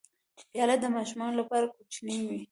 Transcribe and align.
پیاله 0.51 0.75
د 0.81 0.85
ماشومانو 0.97 1.39
لپاره 1.41 1.65
کوچنۍ 1.75 2.17
وي. 2.27 2.37